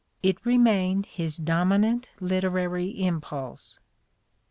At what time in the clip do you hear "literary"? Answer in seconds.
2.19-2.87